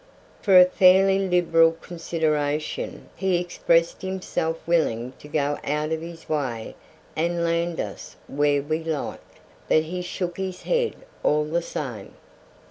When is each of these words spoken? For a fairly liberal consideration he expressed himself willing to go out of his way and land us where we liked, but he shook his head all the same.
For 0.41 0.59
a 0.59 0.65
fairly 0.65 1.19
liberal 1.27 1.73
consideration 1.73 3.09
he 3.15 3.37
expressed 3.39 4.01
himself 4.01 4.57
willing 4.65 5.13
to 5.19 5.27
go 5.27 5.59
out 5.63 5.91
of 5.91 6.01
his 6.01 6.27
way 6.27 6.75
and 7.15 7.43
land 7.43 7.79
us 7.79 8.15
where 8.27 8.63
we 8.63 8.83
liked, 8.83 9.37
but 9.69 9.83
he 9.83 10.01
shook 10.01 10.37
his 10.37 10.63
head 10.63 10.95
all 11.21 11.45
the 11.45 11.61
same. 11.61 12.15